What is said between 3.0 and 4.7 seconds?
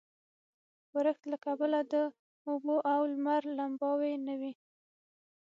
لمر لمباوې نه وې.